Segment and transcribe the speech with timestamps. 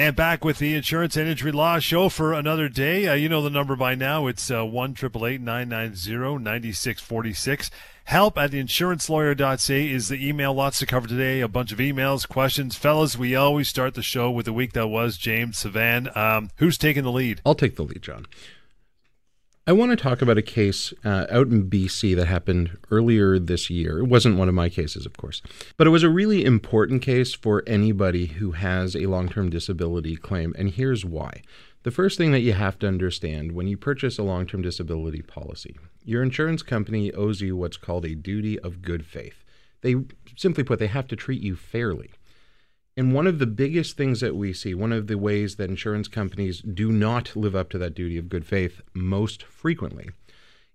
[0.00, 3.06] And back with the Insurance and Injury Law Show for another day.
[3.06, 4.28] Uh, you know the number by now.
[4.28, 7.70] It's uh, 1 9646
[8.04, 10.54] Help at insurancelawyer.ca is the email.
[10.54, 11.42] Lots to cover today.
[11.42, 12.76] A bunch of emails, questions.
[12.76, 15.18] Fellas, we always start the show with the week that was.
[15.18, 16.16] James, Sivan.
[16.16, 17.42] Um, who's taking the lead?
[17.44, 18.24] I'll take the lead, John.
[19.70, 23.70] I want to talk about a case uh, out in BC that happened earlier this
[23.70, 24.00] year.
[24.00, 25.42] It wasn't one of my cases, of course,
[25.76, 30.16] but it was a really important case for anybody who has a long term disability
[30.16, 30.56] claim.
[30.58, 31.42] And here's why.
[31.84, 35.22] The first thing that you have to understand when you purchase a long term disability
[35.22, 39.44] policy, your insurance company owes you what's called a duty of good faith.
[39.82, 39.94] They
[40.36, 42.10] simply put, they have to treat you fairly.
[43.00, 46.06] And one of the biggest things that we see, one of the ways that insurance
[46.06, 50.10] companies do not live up to that duty of good faith most frequently,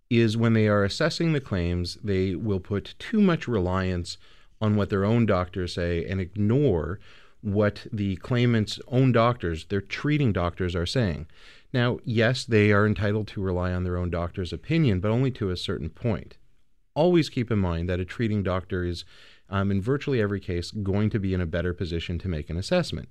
[0.10, 4.18] is when they are assessing the claims, they will put too much reliance
[4.60, 7.00] on what their own doctors say and ignore
[7.42, 11.28] what the claimant's own doctors, their treating doctors, are saying.
[11.74, 15.52] Now, yes, they are entitled to rely on their own doctor's opinion, but only to
[15.52, 16.38] a certain point.
[16.96, 19.06] Always keep in mind that a treating doctor is
[19.50, 22.58] um, in virtually every case, going to be in a better position to make an
[22.58, 23.10] assessment.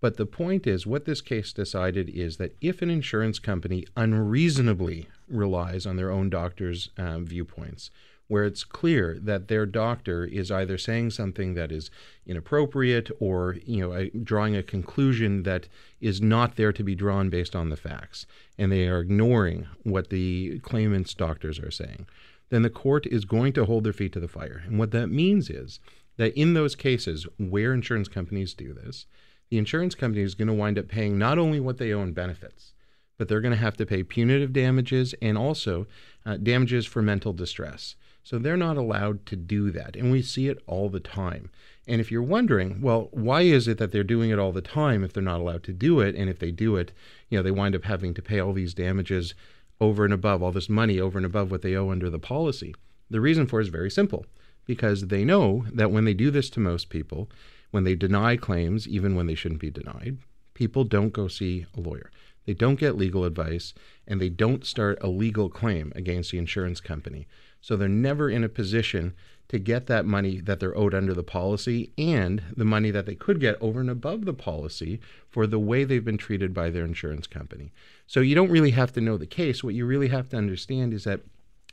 [0.00, 5.08] But the point is, what this case decided is that if an insurance company unreasonably
[5.28, 7.90] relies on their own doctor's um, viewpoints,
[8.30, 11.90] where it's clear that their doctor is either saying something that is
[12.24, 15.66] inappropriate or you know a, drawing a conclusion that
[16.00, 20.10] is not there to be drawn based on the facts and they are ignoring what
[20.10, 22.06] the claimant's doctors are saying
[22.50, 24.62] then the court is going to hold their feet to the fire.
[24.66, 25.80] And what that means is
[26.16, 29.06] that in those cases where insurance companies do this,
[29.48, 32.12] the insurance company is going to wind up paying not only what they owe in
[32.12, 32.72] benefits,
[33.18, 35.86] but they're going to have to pay punitive damages and also
[36.24, 37.94] uh, damages for mental distress.
[38.22, 39.96] So they're not allowed to do that.
[39.96, 41.50] And we see it all the time.
[41.86, 45.02] And if you're wondering, well, why is it that they're doing it all the time
[45.02, 46.14] if they're not allowed to do it?
[46.14, 46.92] And if they do it,
[47.28, 49.34] you know, they wind up having to pay all these damages
[49.80, 52.74] over and above all this money over and above what they owe under the policy.
[53.08, 54.26] The reason for it is very simple
[54.66, 57.30] because they know that when they do this to most people,
[57.70, 60.18] when they deny claims, even when they shouldn't be denied,
[60.54, 62.10] people don't go see a lawyer.
[62.46, 63.74] They don't get legal advice
[64.06, 67.26] and they don't start a legal claim against the insurance company.
[67.60, 69.14] So they're never in a position
[69.48, 73.14] to get that money that they're owed under the policy and the money that they
[73.14, 76.84] could get over and above the policy for the way they've been treated by their
[76.84, 77.72] insurance company.
[78.10, 79.62] So you don't really have to know the case.
[79.62, 81.20] What you really have to understand is that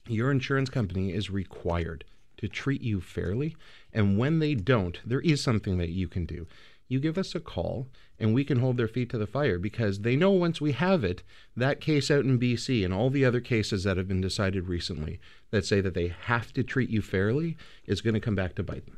[0.07, 2.03] your insurance company is required
[2.37, 3.55] to treat you fairly.
[3.91, 6.45] And when they don't, there is something that you can do
[6.87, 7.87] you give us a call
[8.19, 11.03] and we can hold their feet to the fire because they know once we have
[11.03, 11.21] it,
[11.55, 15.19] that case out in BC and all the other cases that have been decided recently
[15.51, 18.63] that say that they have to treat you fairly is going to come back to
[18.63, 18.97] bite them.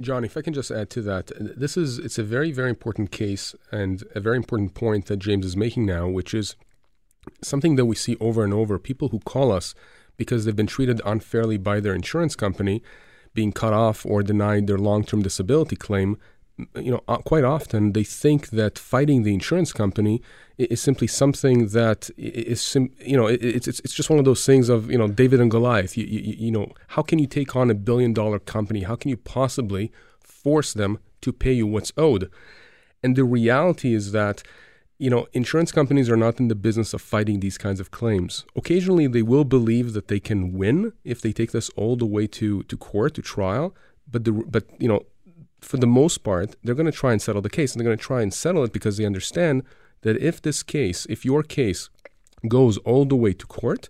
[0.00, 3.10] John, if I can just add to that, this is it's a very very important
[3.10, 6.56] case and a very important point that James is making now, which is
[7.42, 8.78] something that we see over and over.
[8.78, 9.74] People who call us
[10.16, 12.82] because they've been treated unfairly by their insurance company,
[13.34, 16.16] being cut off or denied their long-term disability claim,
[16.76, 20.22] you know, uh, quite often they think that fighting the insurance company
[20.56, 24.46] is simply something that is, sim- you know, it's, it's it's just one of those
[24.46, 25.96] things of you know David and Goliath.
[25.96, 28.82] You, you, you know, how can you take on a billion dollar company?
[28.82, 29.90] How can you possibly
[30.20, 32.30] force them to pay you what's owed?
[33.02, 34.44] And the reality is that
[34.98, 38.44] you know, insurance companies are not in the business of fighting these kinds of claims.
[38.54, 42.26] Occasionally, they will believe that they can win if they take this all the way
[42.28, 43.74] to, to court, to trial.
[44.10, 45.02] But the but you know,
[45.60, 47.72] for the most part, they're going to try and settle the case.
[47.72, 49.64] And they're going to try and settle it because they understand
[50.02, 51.90] that if this case, if your case
[52.46, 53.88] goes all the way to court,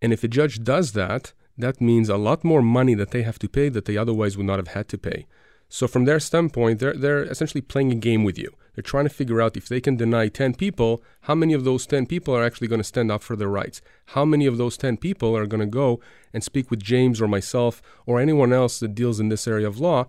[0.00, 3.38] and if a judge does that, that means a lot more money that they have
[3.40, 5.26] to pay that they otherwise would not have had to pay.
[5.68, 8.50] So from their standpoint, they're they're essentially playing a game with you.
[8.74, 11.86] They're trying to figure out if they can deny 10 people, how many of those
[11.86, 13.82] 10 people are actually going to stand up for their rights?
[14.06, 16.00] How many of those 10 people are going to go
[16.32, 19.78] and speak with James or myself or anyone else that deals in this area of
[19.78, 20.06] law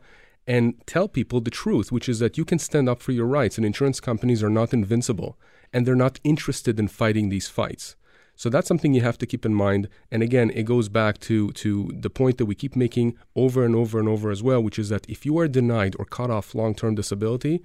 [0.48, 3.58] and tell people the truth, which is that you can stand up for your rights,
[3.58, 5.38] and insurance companies are not invincible,
[5.72, 7.96] and they're not interested in fighting these fights.
[8.36, 9.88] So that's something you have to keep in mind.
[10.12, 13.76] And again, it goes back to, to the point that we keep making over and
[13.76, 16.56] over and over as well, which is that if you are denied or cut off
[16.56, 17.64] long term disability,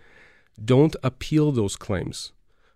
[0.65, 2.33] don't appeal those claims.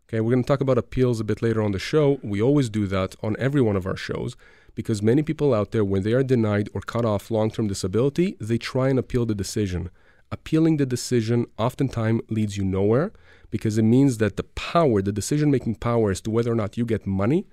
[0.09, 2.21] Okay, we're going to talk about appeals a bit later on the show.
[2.23, 4.37] We always do that on every one of our shows
[4.75, 8.37] because many people out there, when they are denied or cut off long term disability,
[8.41, 9.91] they try and appeal the decision.
[10.31, 13.13] Appealing the decision oftentimes leads you nowhere
[13.51, 16.77] because it means that the power, the decision making power as to whether or not
[16.77, 17.47] you get money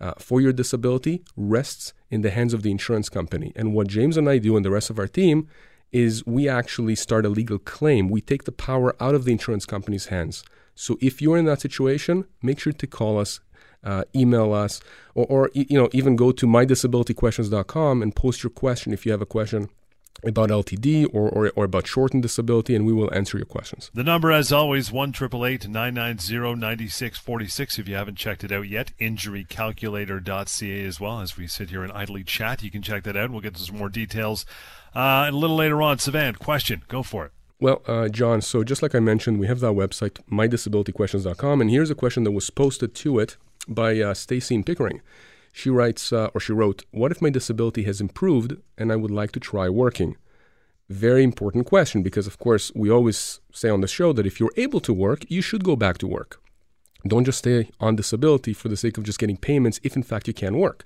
[0.00, 3.52] uh, for your disability rests in the hands of the insurance company.
[3.56, 5.48] And what James and I do and the rest of our team
[5.92, 8.08] is we actually start a legal claim.
[8.08, 10.44] We take the power out of the insurance company's hands.
[10.74, 13.40] So if you're in that situation, make sure to call us,
[13.82, 14.80] uh, email us,
[15.14, 19.22] or, or you know even go to mydisabilityquestions.com and post your question if you have
[19.22, 19.70] a question
[20.24, 23.90] about LTD or, or, or, about short term disability, and we will answer your questions.
[23.94, 27.78] The number, as always, 1 990 9646.
[27.78, 31.20] If you haven't checked it out yet, injurycalculator.ca as well.
[31.20, 33.24] As we sit here and idly chat, you can check that out.
[33.24, 34.44] and We'll get to some more details
[34.94, 35.98] uh, a little later on.
[35.98, 37.32] Sivan, question, go for it.
[37.60, 41.90] Well, uh, John, so just like I mentioned, we have that website, mydisabilityquestions.com, and here's
[41.90, 43.36] a question that was posted to it
[43.66, 45.00] by uh, Stacy Pickering.
[45.58, 49.10] She writes, uh, or she wrote, What if my disability has improved and I would
[49.10, 50.16] like to try working?
[50.88, 54.54] Very important question because, of course, we always say on the show that if you're
[54.56, 56.40] able to work, you should go back to work.
[57.08, 60.28] Don't just stay on disability for the sake of just getting payments if, in fact,
[60.28, 60.84] you can work.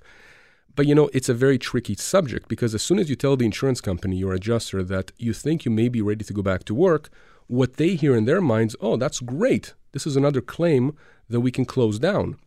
[0.75, 3.45] But you know, it's a very tricky subject because as soon as you tell the
[3.45, 6.73] insurance company, your adjuster, that you think you may be ready to go back to
[6.73, 7.11] work,
[7.45, 9.75] what they hear in their minds, oh, that's great.
[9.91, 10.97] This is another claim
[11.29, 12.39] that we can close down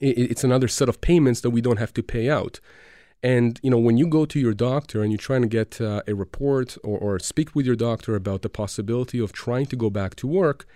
[0.00, 2.60] it's another set of payments that we don't have to pay out.
[3.22, 6.02] And you know, when you go to your doctor and you're trying to get uh,
[6.06, 9.90] a report or, or speak with your doctor about the possibility of trying to go
[9.90, 10.66] back to work,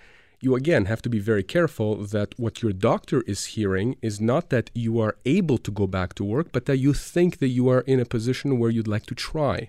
[0.40, 4.49] you again have to be very careful that what your doctor is hearing is not
[4.50, 7.69] that you are able to go back to work, but that you think that you
[7.69, 9.69] are in a position where you'd like to try.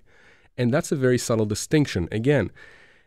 [0.57, 2.07] And that's a very subtle distinction.
[2.11, 2.51] Again,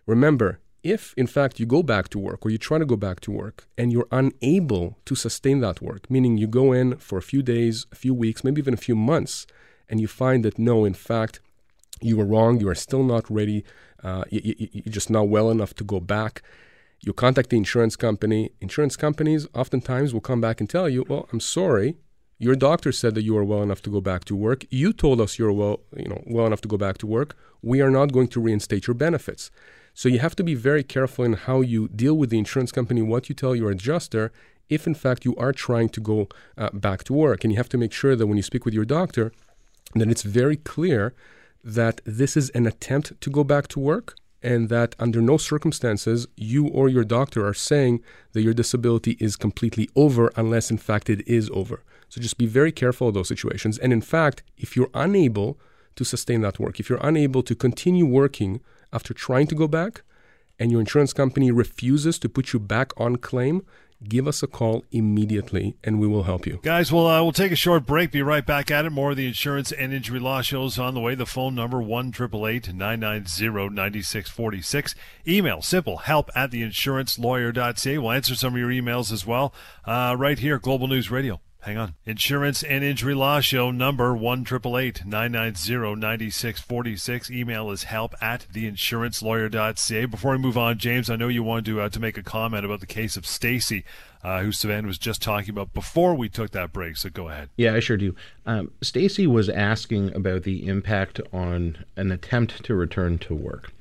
[0.06, 3.18] remember, if in fact you go back to work or you try to go back
[3.20, 7.22] to work and you're unable to sustain that work, meaning you go in for a
[7.22, 9.46] few days, a few weeks, maybe even a few months,
[9.88, 11.40] and you find that no, in fact,
[12.00, 13.64] you were wrong, you are still not ready,
[14.02, 16.42] uh, you, you, you're just not well enough to go back.
[17.00, 18.50] You contact the insurance company.
[18.60, 21.96] Insurance companies oftentimes will come back and tell you, "Well, I'm sorry,
[22.38, 24.64] your doctor said that you are well enough to go back to work.
[24.70, 27.36] You told us you're well, you know, well enough to go back to work.
[27.62, 29.50] We are not going to reinstate your benefits."
[29.94, 33.00] So you have to be very careful in how you deal with the insurance company,
[33.00, 34.32] what you tell your adjuster,
[34.68, 37.44] if in fact you are trying to go uh, back to work.
[37.44, 39.32] And you have to make sure that when you speak with your doctor,
[39.94, 41.14] that it's very clear
[41.62, 46.26] that this is an attempt to go back to work and that under no circumstances
[46.36, 48.02] you or your doctor are saying
[48.32, 51.82] that your disability is completely over unless in fact it is over.
[52.10, 53.78] So just be very careful of those situations.
[53.78, 55.58] And in fact, if you're unable
[55.96, 58.60] to sustain that work, if you're unable to continue working
[58.94, 60.02] after trying to go back
[60.58, 63.66] and your insurance company refuses to put you back on claim,
[64.08, 66.60] give us a call immediately and we will help you.
[66.62, 68.10] Guys, well, uh, we'll take a short break.
[68.12, 68.90] Be right back at it.
[68.90, 71.14] More of the insurance and injury law shows on the way.
[71.14, 74.94] The phone number one triple eight nine nine zero ninety six forty six.
[75.26, 77.18] Email simple help at the insurance
[77.98, 79.54] We'll answer some of your emails as well
[79.84, 81.40] uh, right here, Global News Radio.
[81.64, 81.94] Hang on.
[82.04, 90.04] Insurance and Injury Law Show number 1 9646 Email is help at theinsurancelawyer.ca.
[90.04, 92.66] Before we move on, James, I know you wanted to, uh, to make a comment
[92.66, 93.82] about the case of Stacy,
[94.22, 96.98] uh, who Sivan was just talking about before we took that break.
[96.98, 97.48] So go ahead.
[97.56, 98.14] Yeah, I sure do.
[98.44, 103.72] Um, Stacy was asking about the impact on an attempt to return to work.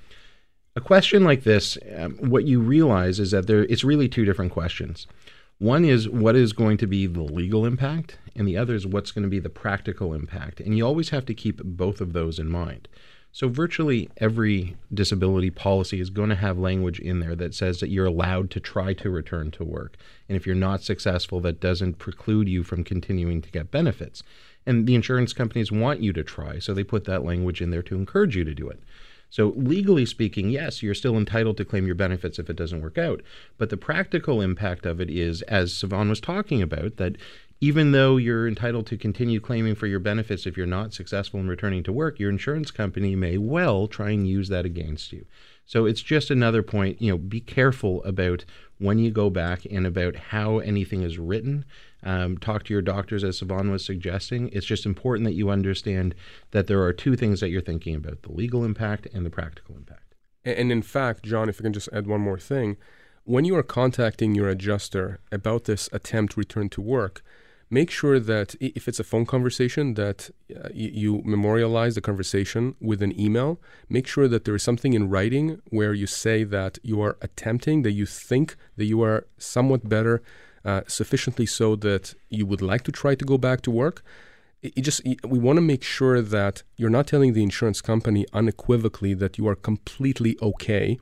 [0.78, 4.54] A question like this, um, what you realize is that there it's really two different
[4.54, 5.06] questions.
[5.64, 9.12] One is what is going to be the legal impact, and the other is what's
[9.12, 10.60] going to be the practical impact.
[10.60, 12.90] And you always have to keep both of those in mind.
[13.32, 17.88] So, virtually every disability policy is going to have language in there that says that
[17.88, 19.96] you're allowed to try to return to work.
[20.28, 24.22] And if you're not successful, that doesn't preclude you from continuing to get benefits.
[24.66, 27.84] And the insurance companies want you to try, so they put that language in there
[27.84, 28.84] to encourage you to do it.
[29.34, 33.00] So, legally speaking, yes, you're still entitled to claim your benefits if it doesn't work
[33.00, 33.24] out.
[33.58, 37.16] But the practical impact of it is, as Sivan was talking about, that
[37.60, 41.48] even though you're entitled to continue claiming for your benefits if you're not successful in
[41.48, 45.26] returning to work, your insurance company may well try and use that against you.
[45.66, 48.46] So it's just another point, you know, be careful about
[48.78, 51.66] when you go back and about how anything is written
[52.04, 54.50] um, talk to your doctors, as Sivan was suggesting.
[54.52, 56.16] It's just important that you understand
[56.52, 59.76] that there are two things that you're thinking about the legal impact and the practical
[59.76, 60.16] impact.
[60.46, 62.78] And in fact, John, if I can just add one more thing,
[63.24, 67.24] when you are contacting your adjuster about this attempt return to work,
[67.70, 73.02] make sure that if it's a phone conversation that uh, you memorialize the conversation with
[73.02, 77.02] an email make sure that there is something in writing where you say that you
[77.02, 80.22] are attempting that you think that you are somewhat better
[80.66, 84.04] uh, sufficiently so that you would like to try to go back to work.
[84.62, 88.26] It, it just we want to make sure that you're not telling the insurance company
[88.34, 91.00] unequivocally that you are completely okay,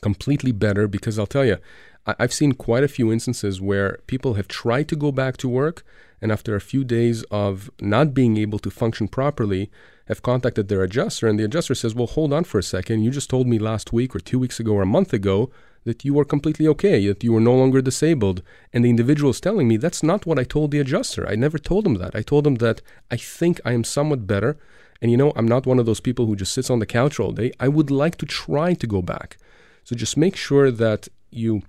[0.00, 0.88] completely better.
[0.88, 1.58] Because I'll tell you,
[2.06, 5.84] I've seen quite a few instances where people have tried to go back to work,
[6.22, 9.70] and after a few days of not being able to function properly,
[10.06, 13.02] have contacted their adjuster, and the adjuster says, Well, hold on for a second.
[13.02, 15.50] You just told me last week or two weeks ago or a month ago
[15.84, 18.42] that you are completely okay, that you are no longer disabled.
[18.72, 21.28] And the individual is telling me that's not what I told the adjuster.
[21.28, 22.14] I never told him that.
[22.14, 24.58] I told him that I think I am somewhat better.
[25.00, 27.20] And you know, I'm not one of those people who just sits on the couch
[27.20, 27.52] all day.
[27.60, 29.36] I would like to try to go back.
[29.84, 31.62] So just make sure that you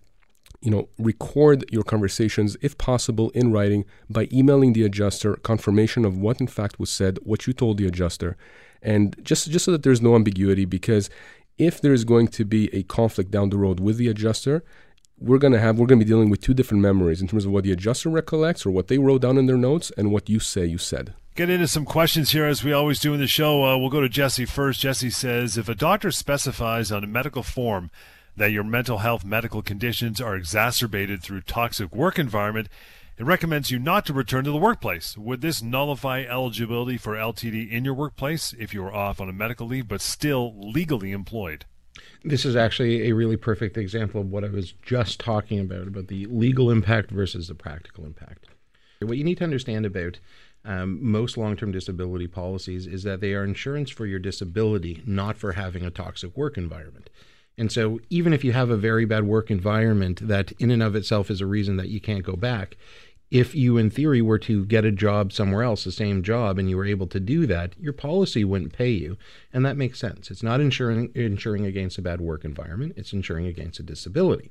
[0.61, 6.17] you know, record your conversations if possible in writing by emailing the adjuster confirmation of
[6.17, 8.35] what in fact was said, what you told the adjuster,
[8.81, 11.09] and just just so that there's no ambiguity because
[11.59, 14.63] if there is going to be a conflict down the road with the adjuster,
[15.19, 17.45] we're going to have we're going to be dealing with two different memories in terms
[17.45, 20.29] of what the adjuster recollects or what they wrote down in their notes and what
[20.29, 21.13] you say you said.
[21.35, 23.63] Get into some questions here as we always do in the show.
[23.63, 24.81] Uh, we'll go to Jesse first.
[24.81, 27.91] Jesse says if a doctor specifies on a medical form
[28.35, 32.69] that your mental health medical conditions are exacerbated through toxic work environment,
[33.19, 35.17] it recommends you not to return to the workplace.
[35.17, 39.33] Would this nullify eligibility for LTD in your workplace if you are off on a
[39.33, 41.65] medical leave but still legally employed?
[42.23, 46.07] This is actually a really perfect example of what I was just talking about about
[46.07, 48.45] the legal impact versus the practical impact.
[49.01, 50.19] What you need to understand about
[50.63, 55.35] um, most long term disability policies is that they are insurance for your disability, not
[55.35, 57.09] for having a toxic work environment.
[57.59, 60.95] And so, even if you have a very bad work environment that, in and of
[60.95, 62.77] itself, is a reason that you can't go back,
[63.31, 66.69] if you, in theory, were to get a job somewhere else, the same job, and
[66.69, 69.17] you were able to do that, your policy wouldn't pay you.
[69.53, 70.31] And that makes sense.
[70.31, 74.49] It's not insuring, insuring against a bad work environment, it's insuring against a disability.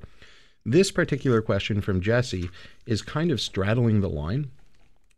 [0.65, 2.49] This particular question from Jesse
[2.85, 4.51] is kind of straddling the line.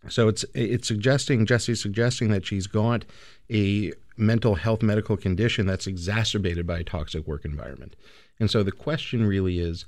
[0.10, 3.06] So it's it's suggesting Jesse's suggesting that she's got
[3.52, 7.96] a mental health medical condition that's exacerbated by a toxic work environment.
[8.40, 9.86] And so the question really is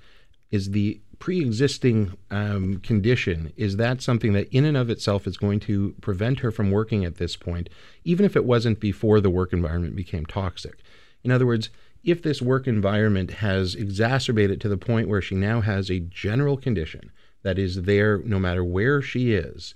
[0.53, 5.59] is the pre-existing um, condition is that something that in and of itself is going
[5.59, 7.69] to prevent her from working at this point
[8.03, 10.83] even if it wasn't before the work environment became toxic
[11.23, 11.69] in other words
[12.03, 16.55] if this work environment has exacerbated to the point where she now has a general
[16.55, 19.73] condition that is there no matter where she is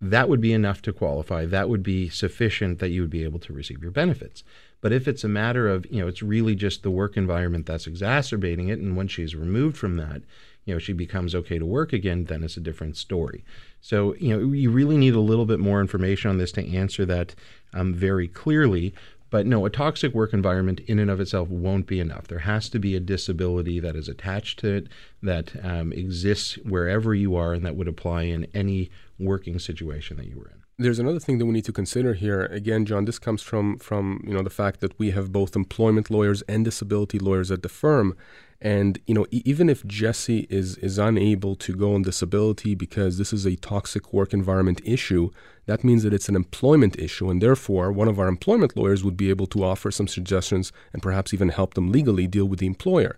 [0.00, 1.46] that would be enough to qualify.
[1.46, 4.44] That would be sufficient that you would be able to receive your benefits.
[4.80, 7.86] But if it's a matter of, you know, it's really just the work environment that's
[7.86, 10.22] exacerbating it, and when she's removed from that,
[10.64, 13.44] you know, she becomes okay to work again, then it's a different story.
[13.80, 17.06] So, you know, you really need a little bit more information on this to answer
[17.06, 17.34] that
[17.72, 18.92] um, very clearly.
[19.30, 22.28] But no, a toxic work environment in and of itself won't be enough.
[22.28, 24.88] There has to be a disability that is attached to it
[25.22, 30.26] that um, exists wherever you are and that would apply in any working situation that
[30.26, 30.65] you were in.
[30.78, 32.42] There's another thing that we need to consider here.
[32.42, 36.10] Again, John, this comes from from you know the fact that we have both employment
[36.10, 38.14] lawyers and disability lawyers at the firm,
[38.60, 43.32] and you know even if Jesse is is unable to go on disability because this
[43.32, 45.30] is a toxic work environment issue,
[45.64, 49.16] that means that it's an employment issue, and therefore one of our employment lawyers would
[49.16, 52.66] be able to offer some suggestions and perhaps even help them legally deal with the
[52.66, 53.16] employer.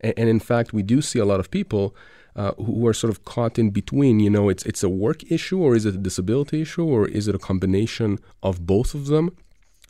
[0.00, 1.94] And, and in fact, we do see a lot of people
[2.36, 4.20] uh, who are sort of caught in between.
[4.20, 7.28] You know, it's it's a work issue, or is it a disability issue, or is
[7.28, 9.36] it a combination of both of them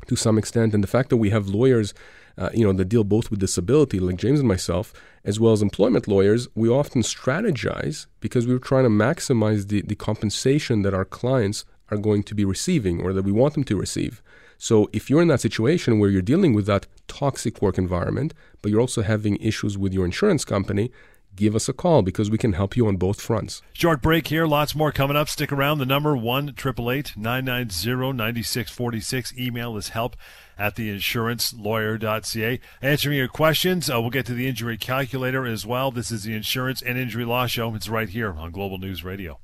[0.09, 0.75] to some extent?
[0.75, 1.95] And the fact that we have lawyers,
[2.37, 4.93] uh, you know, that deal both with disability, like James and myself,
[5.25, 9.95] as well as employment lawyers, we often strategize because we're trying to maximize the, the
[9.95, 13.77] compensation that our clients are going to be receiving or that we want them to
[13.77, 14.23] receive.
[14.59, 18.33] So if you're in that situation where you're dealing with that toxic work environment,
[18.63, 20.91] but you're also having issues with your insurance company,
[21.37, 23.63] give us a call because we can help you on both fronts.
[23.73, 24.47] Short break here.
[24.47, 25.29] Lots more coming up.
[25.29, 25.79] Stick around.
[25.79, 29.37] The number one triple eight nine nine zero ninety six forty six.
[29.37, 30.17] Email is help
[30.59, 32.61] at theinsurancelawyer.ca.
[32.81, 33.91] Answering your questions.
[33.91, 35.91] Uh, we'll get to the injury calculator as well.
[35.91, 37.75] This is the Insurance and Injury Law Show.
[37.75, 39.39] It's right here on Global News Radio.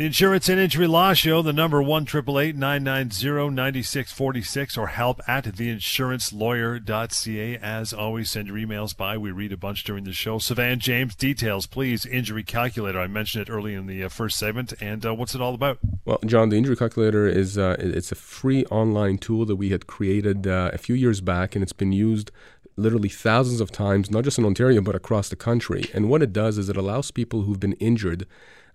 [0.00, 3.82] The Insurance and Injury Law Show, the number one triple eight nine nine zero ninety
[3.82, 7.58] six forty six, or help at theinsurancelawyer.ca.
[7.58, 9.18] As always, send your emails by.
[9.18, 10.38] We read a bunch during the show.
[10.38, 12.06] Sivan James, details, please.
[12.06, 12.98] Injury calculator.
[12.98, 14.72] I mentioned it early in the uh, first segment.
[14.80, 15.80] And uh, what's it all about?
[16.06, 19.86] Well, John, the injury calculator is uh, it's a free online tool that we had
[19.86, 22.30] created uh, a few years back, and it's been used
[22.74, 25.90] literally thousands of times, not just in Ontario, but across the country.
[25.92, 28.26] And what it does is it allows people who've been injured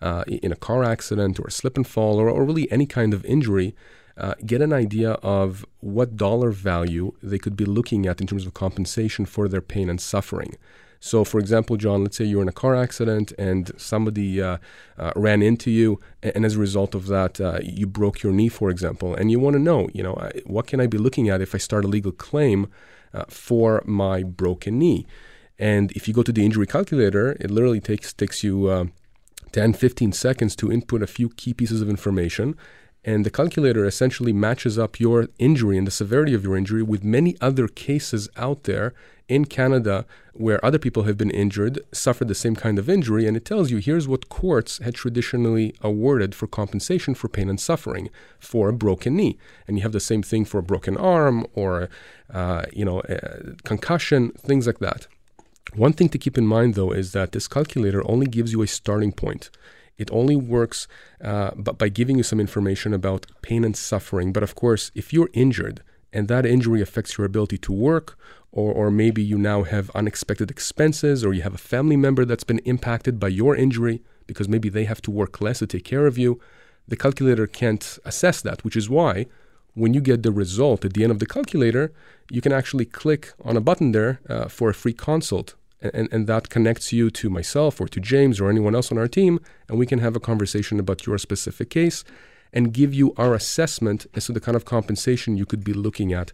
[0.05, 3.12] uh, in a car accident or a slip and fall or, or really any kind
[3.13, 3.75] of injury,
[4.17, 8.45] uh, get an idea of what dollar value they could be looking at in terms
[8.45, 10.55] of compensation for their pain and suffering.
[11.00, 14.57] So, for example, John, let's say you're in a car accident and somebody uh,
[14.97, 18.50] uh, ran into you, and as a result of that, uh, you broke your knee,
[18.50, 21.41] for example, and you want to know, you know, what can I be looking at
[21.41, 22.67] if I start a legal claim
[23.13, 25.05] uh, for my broken knee?
[25.59, 28.85] And if you go to the injury calculator, it literally takes takes you uh,
[29.51, 32.56] 10, 15 seconds to input a few key pieces of information.
[33.06, 37.04] And the calculator essentially matches up your injury and the severity of your injury with
[37.04, 38.94] many other cases out there
[39.27, 43.38] in Canada where other people have been injured, suffered the same kind of injury, and
[43.38, 48.10] it tells you here's what courts had traditionally awarded for compensation for pain and suffering
[48.39, 49.38] for a broken knee.
[49.68, 51.89] And you have the same thing for a broken arm or,
[52.34, 53.01] uh, you know,
[53.63, 55.08] concussion, things like that.
[55.74, 58.67] One thing to keep in mind, though, is that this calculator only gives you a
[58.67, 59.50] starting point.
[59.98, 60.88] It only works
[61.24, 64.34] uh, by giving you some information about pain and suffering.
[64.34, 65.81] But of course, if you're injured
[66.12, 68.17] and that injury affects your ability to work
[68.51, 72.45] or, or maybe you now have unexpected expenses, or you have a family member that's
[72.45, 76.07] been impacted by your injury because maybe they have to work less to take care
[76.07, 76.39] of you.
[76.88, 79.27] The calculator can't assess that, which is why
[79.75, 81.94] when you get the result at the end of the calculator,
[82.32, 85.55] you can actually click on a button there uh, for a free consult.
[85.82, 89.08] And, and that connects you to myself or to James or anyone else on our
[89.08, 89.39] team,
[89.70, 92.03] and we can have a conversation about your specific case
[92.51, 96.13] and give you our assessment as to the kind of compensation you could be looking
[96.13, 96.32] at,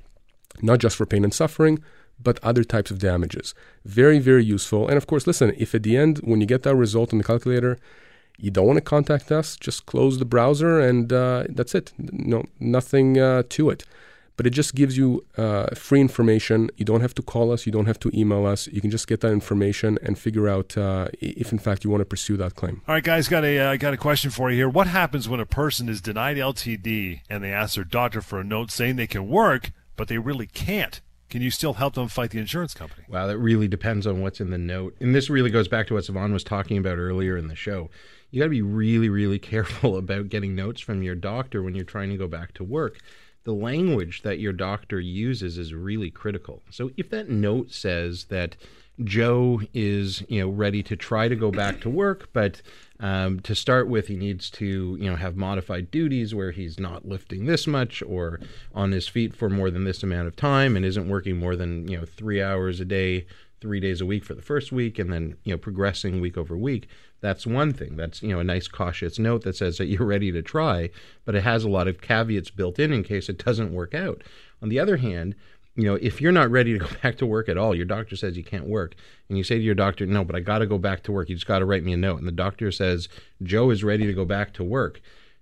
[0.61, 1.79] not just for pain and suffering,
[2.23, 3.55] but other types of damages.
[3.83, 4.87] Very, very useful.
[4.87, 7.23] And of course, listen, if at the end, when you get that result on the
[7.23, 7.79] calculator,
[8.41, 11.93] you don't want to contact us, just close the browser and uh, that's it.
[11.97, 13.85] No, nothing uh, to it.
[14.35, 16.71] But it just gives you uh, free information.
[16.75, 17.67] You don't have to call us.
[17.67, 18.65] You don't have to email us.
[18.67, 22.01] You can just get that information and figure out uh, if, in fact, you want
[22.01, 22.81] to pursue that claim.
[22.87, 24.69] All right, guys, got a uh, got a question for you here.
[24.69, 28.43] What happens when a person is denied LTD and they ask their doctor for a
[28.43, 31.01] note saying they can work, but they really can't?
[31.31, 33.03] can you still help them fight the insurance company?
[33.07, 34.95] Wow, that really depends on what's in the note.
[34.99, 37.89] And this really goes back to what Sivan was talking about earlier in the show.
[38.31, 41.85] You got to be really, really careful about getting notes from your doctor when you're
[41.85, 42.99] trying to go back to work.
[43.43, 46.61] The language that your doctor uses is really critical.
[46.69, 48.55] So if that note says that
[49.03, 52.61] Joe is, you know, ready to try to go back to work, but
[52.99, 57.07] um, to start with, he needs to, you know, have modified duties where he's not
[57.07, 58.39] lifting this much or
[58.75, 61.87] on his feet for more than this amount of time and isn't working more than,
[61.87, 63.25] you know, three hours a day,
[63.61, 66.57] three days a week for the first week, and then, you know, progressing week over
[66.57, 66.87] week.
[67.21, 67.95] That's one thing.
[67.95, 70.89] That's, you know, a nice cautious note that says that you're ready to try,
[71.23, 74.23] but it has a lot of caveats built in in case it doesn't work out.
[74.61, 75.35] On the other hand,
[75.75, 78.15] you know, if you're not ready to go back to work at all, your doctor
[78.15, 78.95] says you can't work,
[79.29, 81.29] and you say to your doctor, "No, but I got to go back to work.
[81.29, 83.07] You just got to write me a note." And the doctor says
[83.41, 85.01] Joe is ready to go back to work.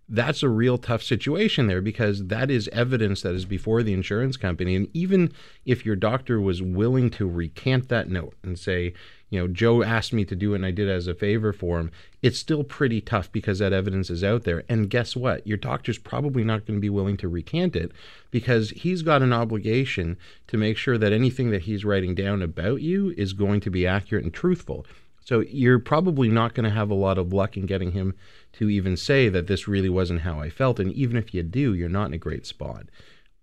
[0.09, 4.37] That's a real tough situation there because that is evidence that is before the insurance
[4.37, 4.75] company.
[4.75, 5.31] And even
[5.65, 8.93] if your doctor was willing to recant that note and say,
[9.29, 11.53] you know, Joe asked me to do it and I did it as a favor
[11.53, 11.91] for him,
[12.21, 14.63] it's still pretty tough because that evidence is out there.
[14.67, 15.45] And guess what?
[15.45, 17.91] Your doctor's probably not going to be willing to recant it
[18.31, 20.17] because he's got an obligation
[20.47, 23.85] to make sure that anything that he's writing down about you is going to be
[23.85, 24.85] accurate and truthful.
[25.23, 28.15] So you're probably not going to have a lot of luck in getting him
[28.53, 30.79] to even say that this really wasn't how I felt.
[30.79, 32.85] And even if you do, you're not in a great spot.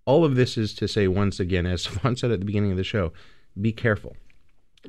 [0.05, 2.77] All of this is to say, once again, as Sivan said at the beginning of
[2.77, 3.13] the show,
[3.59, 4.15] be careful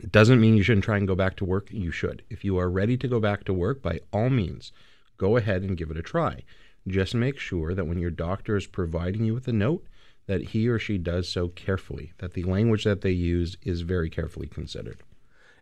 [0.02, 1.68] it doesn't mean you shouldn't try and go back to work.
[1.72, 2.22] You should.
[2.30, 4.72] If you are ready to go back to work, by all means,
[5.16, 6.44] go ahead and give it a try.
[6.86, 9.84] Just make sure that when your doctor is providing you with a note,
[10.26, 14.10] that he or she does so carefully, that the language that they use is very
[14.10, 15.02] carefully considered.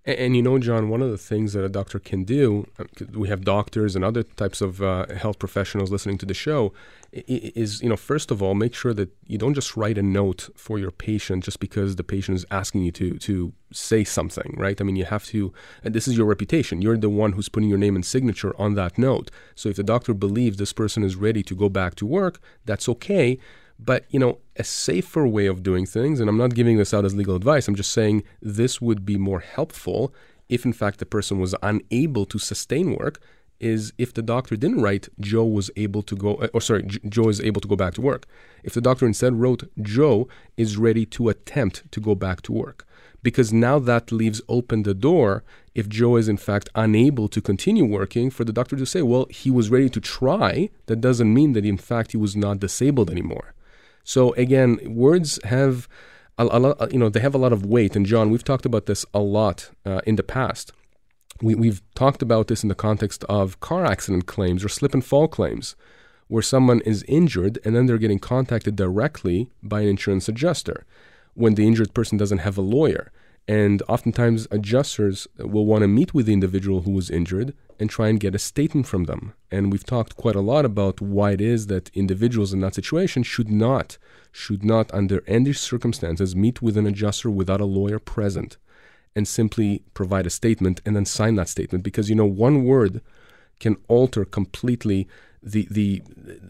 [0.07, 2.85] And, and, you know, John, one of the things that a doctor can do, uh,
[3.13, 6.73] we have doctors and other types of uh, health professionals listening to the show,
[7.13, 10.49] is, you know, first of all, make sure that you don't just write a note
[10.55, 14.81] for your patient just because the patient is asking you to, to say something, right?
[14.81, 16.83] I mean, you have to, and this is your reputation.
[16.83, 19.31] You're the one who's putting your name and signature on that note.
[19.55, 22.89] So if the doctor believes this person is ready to go back to work, that's
[22.89, 23.39] okay.
[23.79, 27.05] But, you know, a safer way of doing things, and I'm not giving this out
[27.05, 30.15] as legal advice, I'm just saying this would be more helpful
[30.49, 33.21] if, in fact, the person was unable to sustain work,
[33.61, 37.41] is if the doctor didn't write Joe was able to go, or sorry, Joe is
[37.41, 38.27] able to go back to work.
[38.63, 42.87] If the doctor instead wrote Joe is ready to attempt to go back to work.
[43.23, 45.43] Because now that leaves open the door
[45.75, 49.27] if Joe is in fact unable to continue working for the doctor to say, well,
[49.31, 50.69] he was ready to try.
[50.87, 53.55] That doesn't mean that in fact he was not disabled anymore.
[54.07, 55.89] So again, words have
[56.39, 57.97] a, a lot, you know, they have a lot of weight.
[57.97, 60.71] And John, we've talked about this a lot uh, in the past.
[61.43, 65.05] We, we've talked about this in the context of car accident claims or slip and
[65.05, 65.75] fall claims,
[66.29, 70.87] where someone is injured and then they're getting contacted directly by an insurance adjuster
[71.35, 73.11] when the injured person doesn't have a lawyer.
[73.49, 78.09] And oftentimes, adjusters will want to meet with the individual who was injured and try
[78.09, 79.35] and get a statement from them.
[79.51, 83.23] And we've talked quite a lot about why it is that individuals in that situation
[83.23, 83.99] should not,
[84.33, 88.57] should not, under any circumstances, meet with an adjuster without a lawyer present
[89.15, 91.85] and simply provide a statement and then sign that statement.
[91.85, 93.01] Because, you know, one word
[93.61, 95.07] can alter completely
[95.47, 96.03] the, the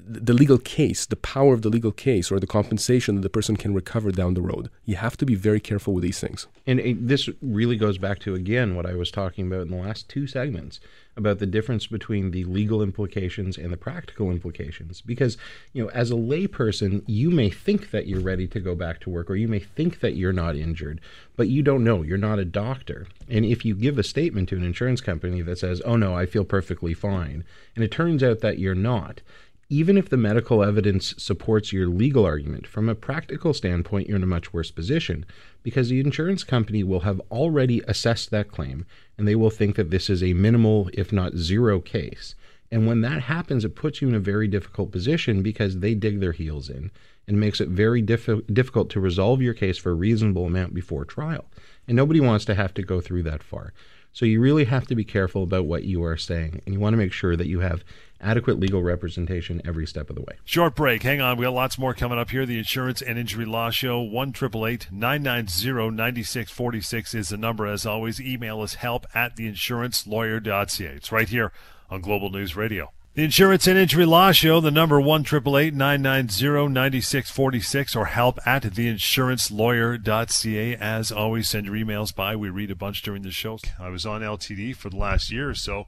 [0.08, 3.56] the legal case, the power of the legal case, or the compensation that the person
[3.56, 4.70] can recover down the road.
[4.86, 6.46] You have to be very careful with these things.
[6.66, 9.76] And it, this really goes back to again what I was talking about in the
[9.76, 10.80] last two segments
[11.16, 15.00] about the difference between the legal implications and the practical implications.
[15.00, 15.38] Because,
[15.72, 19.10] you know, as a layperson, you may think that you're ready to go back to
[19.10, 21.00] work or you may think that you're not injured,
[21.36, 22.02] but you don't know.
[22.02, 23.06] You're not a doctor.
[23.28, 26.26] And if you give a statement to an insurance company that says, oh no, I
[26.26, 29.20] feel perfectly fine, and it turns out that you're not,
[29.68, 34.22] even if the medical evidence supports your legal argument, from a practical standpoint, you're in
[34.22, 35.26] a much worse position
[35.64, 38.86] because the insurance company will have already assessed that claim
[39.18, 42.36] and they will think that this is a minimal, if not zero case.
[42.70, 46.20] And when that happens, it puts you in a very difficult position because they dig
[46.20, 46.90] their heels in
[47.26, 51.04] and makes it very diff- difficult to resolve your case for a reasonable amount before
[51.04, 51.44] trial.
[51.88, 53.72] And nobody wants to have to go through that far.
[54.16, 56.94] So you really have to be careful about what you are saying, and you want
[56.94, 57.84] to make sure that you have
[58.18, 60.38] adequate legal representation every step of the way.
[60.46, 61.02] Short break.
[61.02, 61.36] Hang on.
[61.36, 62.46] We got lots more coming up here.
[62.46, 64.00] The Insurance and Injury Law Show.
[64.00, 67.66] 1 990 9646 is the number.
[67.66, 70.96] As always, email us help at theinsurancelawyer.ca.
[70.96, 71.52] It's right here
[71.90, 72.92] on Global News Radio.
[73.16, 80.76] The Insurance and Injury Law Show, the number 1 9646 or help at theinsurancelawyer.ca.
[80.76, 82.36] As always, send your emails by.
[82.36, 83.58] We read a bunch during the show.
[83.80, 85.86] I was on LTD for the last year or so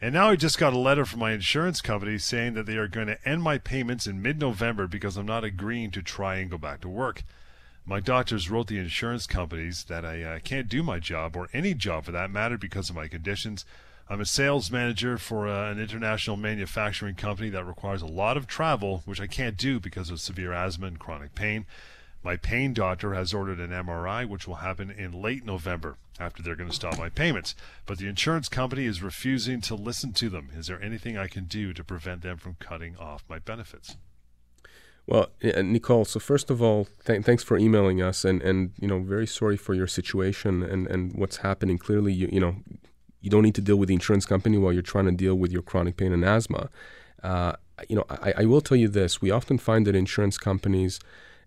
[0.00, 2.86] and now I just got a letter from my insurance company saying that they are
[2.86, 6.50] going to end my payments in mid November because I'm not agreeing to try and
[6.50, 7.24] go back to work.
[7.84, 11.74] My doctors wrote the insurance companies that I uh, can't do my job or any
[11.74, 13.64] job for that matter because of my conditions.
[14.10, 18.46] I'm a sales manager for uh, an international manufacturing company that requires a lot of
[18.46, 21.66] travel, which I can't do because of severe asthma and chronic pain.
[22.22, 26.56] My pain doctor has ordered an MRI, which will happen in late November after they're
[26.56, 27.54] going to stop my payments.
[27.86, 30.50] But the insurance company is refusing to listen to them.
[30.56, 33.96] Is there anything I can do to prevent them from cutting off my benefits?
[35.06, 36.04] Well, Nicole.
[36.06, 39.56] So first of all, th- thanks for emailing us, and and you know, very sorry
[39.56, 41.78] for your situation and and what's happening.
[41.78, 42.56] Clearly, you you know,
[43.20, 45.52] you don't need to deal with the insurance company while you're trying to deal with
[45.52, 46.68] your chronic pain and asthma.
[47.22, 47.52] Uh,
[47.88, 51.00] you know, I, I will tell you this: we often find that insurance companies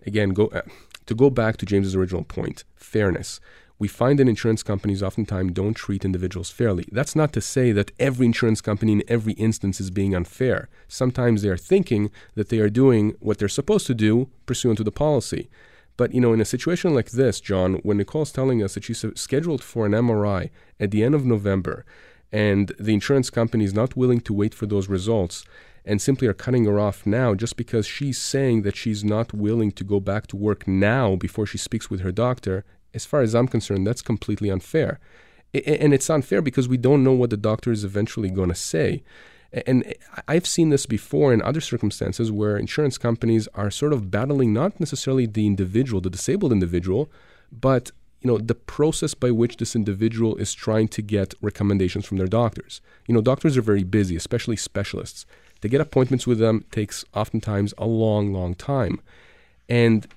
[0.06, 0.62] again, go uh,
[1.06, 3.40] to go back to James's original point, fairness.
[3.80, 6.86] We find that insurance companies oftentimes don't treat individuals fairly.
[6.92, 10.70] That's not to say that every insurance company in every instance is being unfair.
[10.88, 14.84] Sometimes they are thinking that they are doing what they're supposed to do pursuant to
[14.84, 15.50] the policy.
[16.02, 19.06] But you know, in a situation like this, John, when Nicole's telling us that she's
[19.14, 21.86] scheduled for an MRI at the end of November,
[22.32, 25.46] and the insurance company is not willing to wait for those results,
[25.86, 29.72] and simply are cutting her off now just because she's saying that she's not willing
[29.74, 33.36] to go back to work now before she speaks with her doctor, as far as
[33.36, 35.00] I'm concerned, that's completely unfair.
[35.54, 39.04] And it's unfair because we don't know what the doctor is eventually going to say.
[39.54, 39.94] And
[40.28, 44.80] I've seen this before in other circumstances where insurance companies are sort of battling not
[44.80, 47.12] necessarily the individual, the disabled individual,
[47.52, 52.18] but you know the process by which this individual is trying to get recommendations from
[52.18, 52.80] their doctors.
[53.08, 55.26] You know, doctors are very busy, especially specialists.
[55.62, 59.02] To get appointments with them takes oftentimes a long, long time.
[59.68, 60.08] And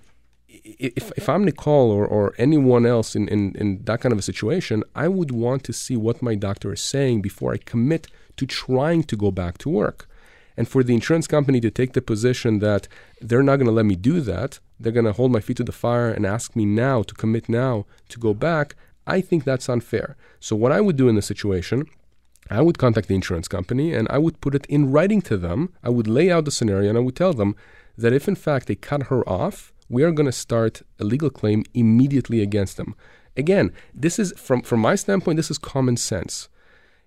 [0.49, 4.23] if, if I'm Nicole or, or anyone else in, in, in that kind of a
[4.23, 8.47] situation, I would want to see what my doctor is saying before I commit to
[8.47, 10.09] trying to go back to work.
[10.57, 12.87] And for the insurance company to take the position that
[13.21, 15.65] they're not going to let me do that, they're going to hold my feet to
[15.65, 19.69] the fire and ask me now to commit now to go back, I think that's
[19.69, 20.17] unfair.
[20.41, 21.87] So, what I would do in this situation
[22.51, 25.73] I would contact the insurance company and I would put it in writing to them.
[25.83, 27.57] I would lay out the scenario and I would tell them
[27.97, 31.31] that if in fact they cut her off, we are going to start a legal
[31.31, 32.95] claim immediately against them.
[33.37, 36.49] Again, this is from from my standpoint, this is common sense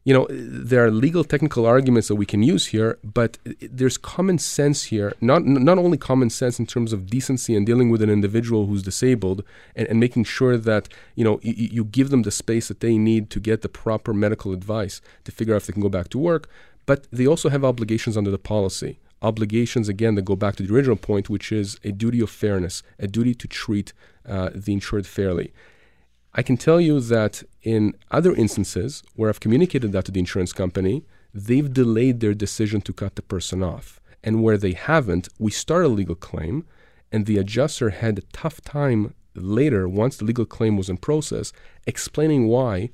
[0.08, 4.38] you know, there are legal technical arguments that we can use here, but there's common
[4.38, 5.12] sense here.
[5.20, 8.84] Not not only common sense in terms of decency and dealing with an individual who's
[8.84, 9.44] disabled
[9.76, 12.98] and, and making sure that you know you, you give them the space that they
[12.98, 16.08] need to get the proper medical advice to figure out if they can go back
[16.12, 16.48] to work,
[16.86, 19.00] but they also have obligations under the policy.
[19.22, 22.82] Obligations again that go back to the original point, which is a duty of fairness,
[22.98, 23.92] a duty to treat
[24.26, 25.52] uh, the insured fairly.
[26.34, 30.54] I can tell you that in other instances where I've communicated that to the insurance
[30.54, 34.00] company, they've delayed their decision to cut the person off.
[34.24, 36.66] And where they haven't, we start a legal claim,
[37.12, 41.54] and the adjuster had a tough time later, once the legal claim was in process,
[41.86, 42.90] explaining why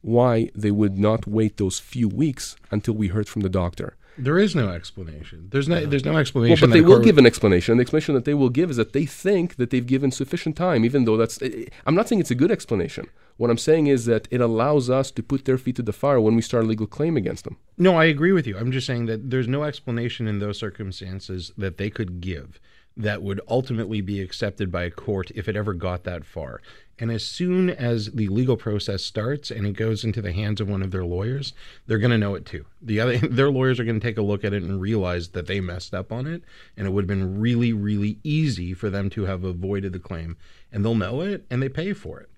[0.00, 3.96] why they would not wait those few weeks until we heard from the doctor.
[4.18, 5.48] There is no explanation.
[5.50, 5.86] There's no.
[5.86, 6.60] There's no explanation.
[6.60, 7.76] Well, but they will give an explanation.
[7.76, 10.84] The explanation that they will give is that they think that they've given sufficient time,
[10.84, 11.40] even though that's.
[11.40, 13.06] Eh, eh, I'm not saying it's a good explanation.
[13.36, 16.20] What I'm saying is that it allows us to put their feet to the fire
[16.20, 17.56] when we start a legal claim against them.
[17.76, 18.58] No, I agree with you.
[18.58, 22.60] I'm just saying that there's no explanation in those circumstances that they could give
[22.96, 26.60] that would ultimately be accepted by a court if it ever got that far.
[27.00, 30.68] And as soon as the legal process starts and it goes into the hands of
[30.68, 31.52] one of their lawyers,
[31.86, 32.64] they're going to know it too.
[32.82, 35.46] The other their lawyers are going to take a look at it and realize that
[35.46, 36.42] they messed up on it
[36.76, 40.36] and it would have been really really easy for them to have avoided the claim
[40.72, 42.30] and they'll know it and they pay for it.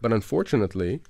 [0.00, 1.00] But unfortunately,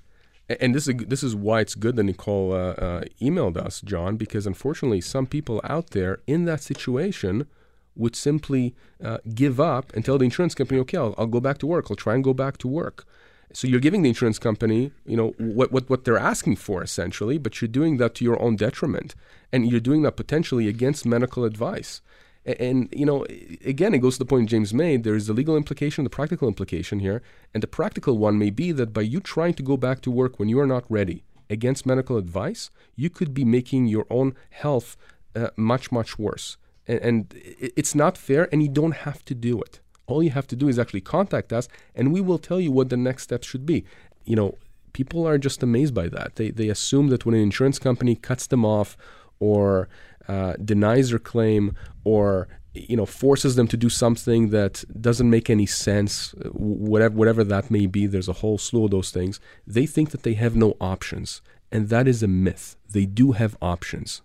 [0.59, 4.17] and this is this is why it's good that Nicole uh, uh, emailed us, John,
[4.17, 7.47] because unfortunately, some people out there in that situation
[7.95, 11.57] would simply uh, give up and tell the insurance company, okay, I'll, I'll, go back
[11.59, 11.87] to work.
[11.89, 13.05] I'll try and go back to work.
[13.53, 17.37] So you're giving the insurance company, you know, what, what, what they're asking for essentially,
[17.37, 19.13] but you're doing that to your own detriment.
[19.51, 22.01] And you're doing that potentially against medical advice.
[22.45, 23.25] And, and, you know,
[23.65, 25.03] again, it goes to the point James made.
[25.03, 27.21] There's the legal implication, the practical implication here.
[27.53, 30.39] And the practical one may be that by you trying to go back to work
[30.39, 34.95] when you are not ready against medical advice, you could be making your own health
[35.35, 36.55] uh, much, much worse
[36.91, 37.33] and, and
[37.77, 39.79] it's not fair, and you don't have to do it.
[40.07, 42.89] All you have to do is actually contact us, and we will tell you what
[42.89, 43.85] the next steps should be.
[44.25, 44.57] You know,
[44.93, 46.35] people are just amazed by that.
[46.35, 48.97] They they assume that when an insurance company cuts them off,
[49.39, 49.87] or
[50.27, 55.49] uh, denies their claim, or you know forces them to do something that doesn't make
[55.49, 59.85] any sense whatever whatever that may be there's a whole slew of those things they
[59.85, 64.21] think that they have no options and that is a myth they do have options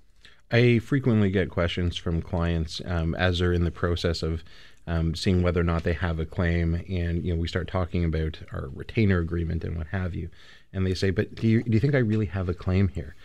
[0.51, 4.45] I frequently get questions from clients um, as they're in the process of
[4.87, 8.05] um, seeing whether or not they have a claim, and you know we start talking
[8.05, 10.31] about our retainer agreement and what have you,
[10.73, 13.17] and they say, "But do you do you think I really have a claim here?"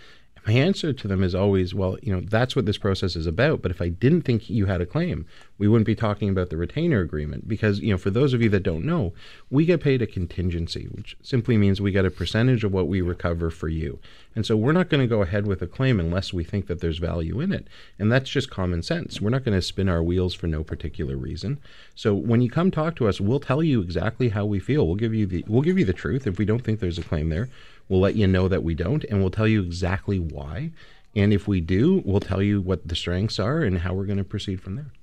[0.46, 3.62] My answer to them is always, well, you know, that's what this process is about.
[3.62, 5.26] But if I didn't think you had a claim,
[5.60, 8.50] we wouldn't be talking about the retainer agreement because, you know, for those of you
[8.50, 9.14] that don't know,
[9.52, 13.02] we get paid a contingency, which simply means we get a percentage of what we
[13.02, 14.00] recover for you.
[14.36, 16.80] And so we're not going to go ahead with a claim unless we think that
[16.80, 17.68] there's value in it.
[18.00, 19.22] And that's just common sense.
[19.22, 21.60] We're not going to spin our wheels for no particular reason.
[21.94, 24.88] So when you come talk to us, we'll tell you exactly how we feel.
[24.88, 27.04] We'll give you the we'll give you the truth if we don't think there's a
[27.04, 27.50] claim there.
[27.92, 30.72] We'll let you know that we don't, and we'll tell you exactly why.
[31.14, 34.18] And if we do, we'll tell you what the strengths are and how we're going
[34.18, 34.94] to proceed from there.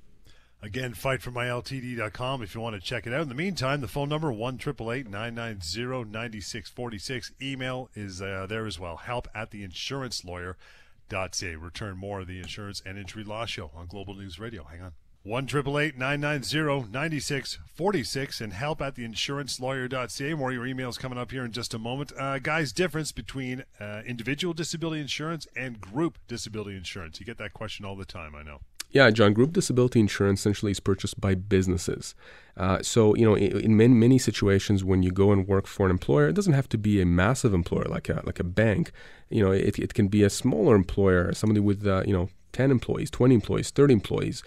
[0.63, 3.21] Again, fightformyltd.com if you want to check it out.
[3.21, 8.97] In the meantime, the phone number, 1 9646 Email is uh, there as well.
[8.97, 11.55] Help at theinsurancelawyer.ca.
[11.57, 14.63] Return more of the Insurance and Injury Law Show on Global News Radio.
[14.63, 14.93] Hang on.
[15.23, 20.33] 1 9646 and help at theinsurancelawyer.ca.
[20.33, 22.13] More of your emails coming up here in just a moment.
[22.17, 27.19] Uh, guys, difference between uh, individual disability insurance and group disability insurance.
[27.19, 28.61] You get that question all the time, I know.
[28.91, 32.15] Yeah, John, group disability insurance essentially is purchased by businesses.
[32.55, 35.85] Uh, so, you know, in, in, many, many situations when you go and work for
[35.85, 38.93] an employer, it doesn't have to be a massive employer like a, like a bank.
[39.29, 42.71] You know, it, it can be a smaller employer, somebody with, uh, you know, 10
[42.71, 44.43] employees, 20 employees, 30 employees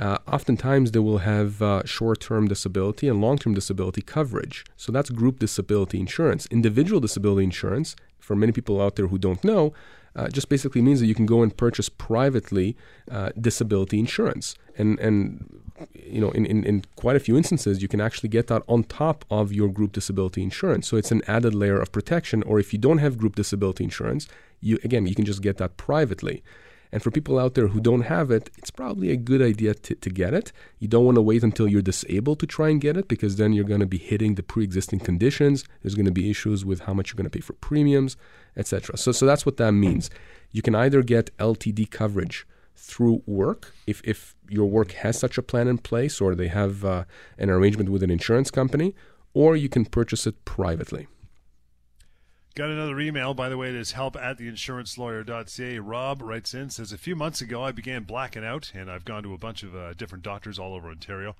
[0.00, 4.64] uh, oftentimes they will have uh, short term disability and long term disability coverage.
[4.76, 6.46] So that's group disability insurance.
[6.46, 9.74] Individual disability insurance, for many people out there who don't know,
[10.16, 12.76] uh, just basically means that you can go and purchase privately
[13.10, 14.56] uh, disability insurance.
[14.78, 15.60] And, and
[15.94, 18.84] you know, in, in, in quite a few instances, you can actually get that on
[18.84, 20.88] top of your group disability insurance.
[20.88, 22.42] So it's an added layer of protection.
[22.44, 24.26] Or if you don't have group disability insurance,
[24.62, 26.42] you again, you can just get that privately.
[26.92, 29.94] And for people out there who don't have it, it's probably a good idea to,
[29.94, 30.52] to get it.
[30.78, 33.52] You don't want to wait until you're disabled to try and get it because then
[33.52, 35.64] you're going to be hitting the pre existing conditions.
[35.82, 38.16] There's going to be issues with how much you're going to pay for premiums,
[38.56, 38.96] etc.
[38.96, 40.10] So, so that's what that means.
[40.50, 45.42] You can either get LTD coverage through work if, if your work has such a
[45.42, 47.04] plan in place or they have uh,
[47.38, 48.94] an arrangement with an insurance company,
[49.32, 51.06] or you can purchase it privately.
[52.56, 55.78] Got another email, by the way, it is help at theinsurancelawyer.ca.
[55.78, 59.22] Rob writes in, says, A few months ago, I began blacking out, and I've gone
[59.22, 61.36] to a bunch of uh, different doctors all over Ontario.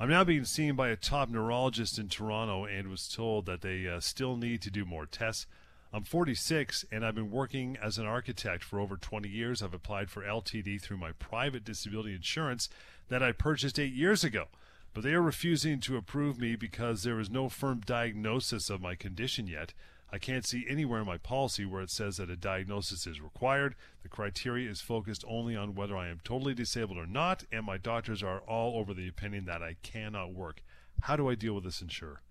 [0.00, 3.86] I'm now being seen by a top neurologist in Toronto and was told that they
[3.86, 5.46] uh, still need to do more tests.
[5.92, 9.62] I'm 46 and I've been working as an architect for over 20 years.
[9.62, 12.68] I've applied for LTD through my private disability insurance
[13.08, 14.46] that I purchased eight years ago.
[14.94, 18.94] But they are refusing to approve me because there is no firm diagnosis of my
[18.94, 19.74] condition yet.
[20.12, 23.76] I can't see anywhere in my policy where it says that a diagnosis is required.
[24.02, 27.78] The criteria is focused only on whether I am totally disabled or not, and my
[27.78, 30.62] doctors are all over the opinion that I cannot work.
[31.02, 32.22] How do I deal with this insurer?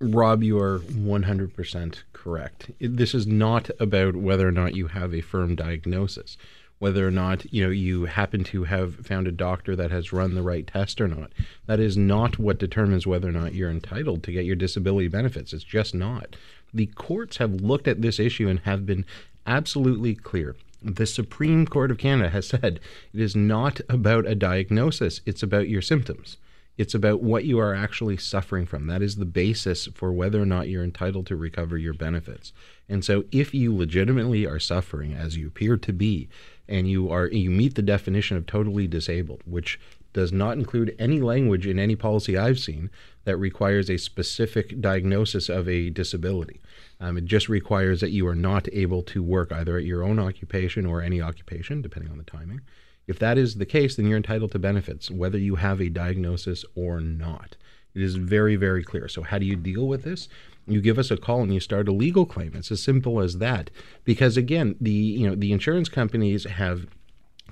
[0.00, 2.70] Rob, you are 100% correct.
[2.80, 6.38] This is not about whether or not you have a firm diagnosis.
[6.78, 10.34] whether or not you know you happen to have found a doctor that has run
[10.34, 11.32] the right test or not.
[11.66, 15.52] That is not what determines whether or not you're entitled to get your disability benefits.
[15.52, 16.36] It's just not.
[16.72, 19.04] The courts have looked at this issue and have been
[19.46, 20.56] absolutely clear.
[20.82, 22.80] The Supreme Court of Canada has said
[23.12, 26.36] it is not about a diagnosis, it's about your symptoms.
[26.76, 28.86] It's about what you are actually suffering from.
[28.86, 32.52] That is the basis for whether or not you're entitled to recover your benefits.
[32.88, 36.28] And so if you legitimately are suffering as you appear to be
[36.68, 39.80] and you are you meet the definition of totally disabled, which
[40.12, 42.90] does not include any language in any policy I've seen
[43.28, 46.62] that requires a specific diagnosis of a disability.
[46.98, 50.18] Um, it just requires that you are not able to work either at your own
[50.18, 52.62] occupation or any occupation, depending on the timing.
[53.06, 56.64] If that is the case, then you're entitled to benefits, whether you have a diagnosis
[56.74, 57.56] or not.
[57.94, 59.08] It is very, very clear.
[59.08, 60.28] So, how do you deal with this?
[60.66, 62.52] You give us a call and you start a legal claim.
[62.54, 63.70] It's as simple as that.
[64.04, 66.86] Because again, the you know the insurance companies have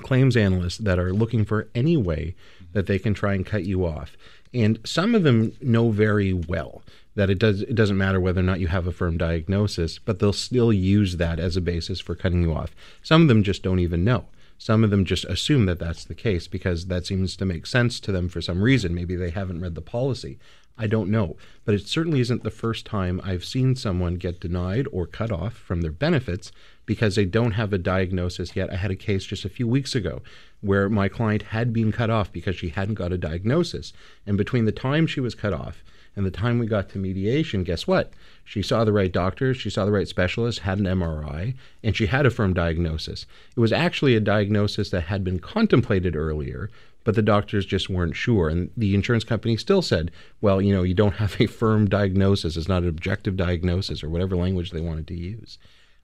[0.03, 2.35] claims analysts that are looking for any way
[2.73, 4.17] that they can try and cut you off.
[4.53, 6.83] And some of them know very well
[7.15, 10.19] that it does it doesn't matter whether or not you have a firm diagnosis, but
[10.19, 12.75] they'll still use that as a basis for cutting you off.
[13.03, 14.27] Some of them just don't even know.
[14.59, 18.01] Some of them just assume that that's the case because that seems to make sense
[18.01, 18.95] to them for some reason.
[18.95, 20.39] Maybe they haven't read the policy.
[20.79, 21.37] I don't know.
[21.65, 25.55] But it certainly isn't the first time I've seen someone get denied or cut off
[25.55, 26.53] from their benefits
[26.85, 28.73] because they don't have a diagnosis yet.
[28.73, 30.23] I had a case just a few weeks ago
[30.61, 33.93] where my client had been cut off because she hadn't got a diagnosis.
[34.27, 35.83] And between the time she was cut off
[36.15, 38.12] and the time we got to mediation, guess what?
[38.45, 42.07] She saw the right doctor, she saw the right specialist, had an MRI, and she
[42.07, 43.27] had a firm diagnosis.
[43.55, 46.71] It was actually a diagnosis that had been contemplated earlier,
[47.07, 48.51] but the doctors just weren't sure.
[48.51, 50.11] And the insurance company still said,
[50.42, 52.59] well, you know, you don't have a firm diagnosis.
[52.59, 55.57] It's not an objective diagnosis or whatever language they wanted to use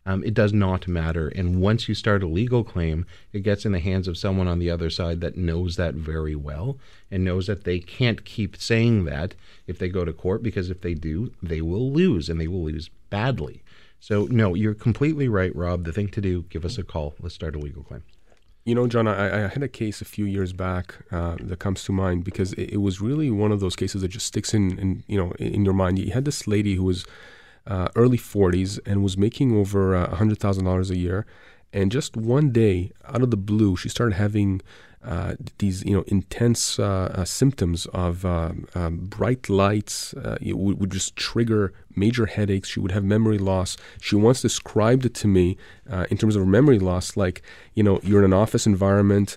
[0.04, 1.28] um, it does not matter.
[1.28, 4.58] And once you start a legal claim, it gets in the hands of someone on
[4.58, 6.78] the other side that knows that very well
[7.10, 9.34] and knows that they can't keep saying that
[9.66, 12.64] if they go to court, because if they do, they will lose and they will
[12.64, 13.62] lose badly.
[14.00, 15.84] So, no, you're completely right, Rob.
[15.84, 17.14] The thing to do, give us a call.
[17.20, 18.02] Let's start a legal claim.
[18.64, 21.82] You know, John, I, I, had a case a few years back uh, that comes
[21.84, 24.78] to mind because it, it, was really one of those cases that just sticks in,
[24.78, 25.98] in, you know, in your mind.
[25.98, 27.04] You had this lady who was
[27.66, 31.26] uh, early 40s and was making over uh, $100,000 a year.
[31.72, 34.60] And just one day, out of the blue, she started having
[35.04, 40.78] uh, these you know intense uh, uh, symptoms of uh, um, bright lights uh, would,
[40.78, 42.68] would, just trigger major headaches.
[42.68, 43.76] She would have memory loss.
[44.00, 45.56] She once described it to me
[46.08, 47.42] in terms of memory loss, like
[47.74, 49.36] you know you're in an office environment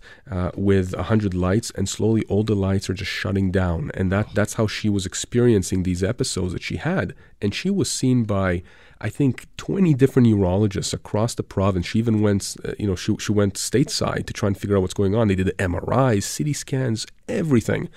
[0.55, 4.35] with a hundred lights, and slowly all the lights are just shutting down, and that
[4.35, 8.61] that's how she was experiencing these episodes that she had, and she was seen by
[9.05, 11.85] I think 20 different neurologists across the province.
[11.85, 14.81] She even went, uh, you know, she, she went stateside to try and figure out
[14.81, 15.27] what's going on.
[15.27, 17.87] They did MRIs, CT scans, everything.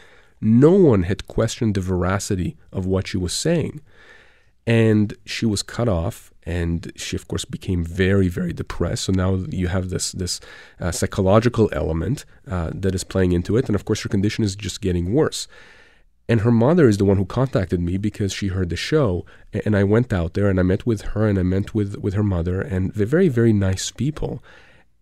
[0.43, 3.81] No one had questioned the veracity of what she was saying.
[4.67, 9.05] And she was cut off, and she, of course, became very, very depressed.
[9.05, 10.41] So now you have this this
[10.79, 14.55] uh, psychological element uh, that is playing into it, and of course, her condition is
[14.55, 15.49] just getting worse.
[16.29, 19.25] And her mother is the one who contacted me because she heard the show.
[19.65, 22.15] And I went out there and I met with her and I met with, with
[22.15, 24.43] her mother, and they're very, very nice people.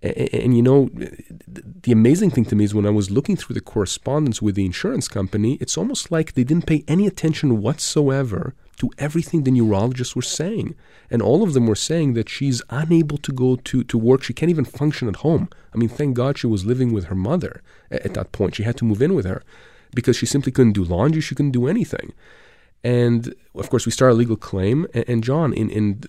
[0.02, 3.54] And, and, you know, the amazing thing to me is when I was looking through
[3.54, 8.54] the correspondence with the insurance company, it's almost like they didn't pay any attention whatsoever
[8.76, 10.76] to everything the neurologists were saying.
[11.10, 14.22] And all of them were saying that she's unable to go to, to work.
[14.22, 15.48] She can't even function at home.
[15.74, 18.54] I mean, thank God she was living with her mother at, at that point.
[18.54, 19.42] She had to move in with her
[19.94, 22.12] because she simply couldn't do laundry, she couldn't do anything.
[22.84, 24.86] And of course, we started a legal claim.
[24.94, 26.02] And, and John, in, in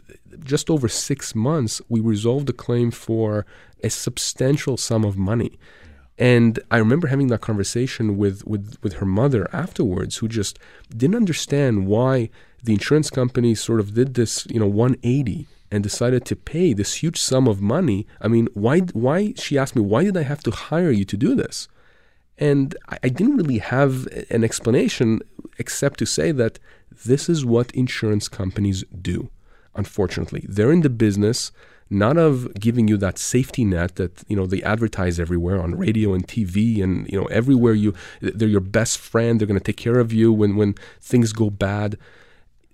[0.44, 3.46] just over six months, we resolved the claim for
[3.84, 5.58] a substantial sum of money.
[6.20, 10.58] And I remember having that conversation with, with, with her mother afterwards, who just
[10.96, 12.30] didn't understand why
[12.63, 16.96] the insurance company sort of did this, you know, 180 and decided to pay this
[16.96, 18.08] huge sum of money.
[18.22, 18.80] I mean, why?
[18.80, 19.34] Why?
[19.36, 21.68] She asked me, why did I have to hire you to do this?
[22.38, 25.21] And I didn't really have an explanation
[25.58, 26.60] except to say that
[27.06, 29.30] this is what insurance companies do.
[29.76, 31.52] Unfortunately, they're in the business
[31.89, 36.13] not of giving you that safety net that you know they advertise everywhere on radio
[36.13, 39.78] and TV and you know everywhere you they're your best friend they're going to take
[39.78, 41.97] care of you when when things go bad.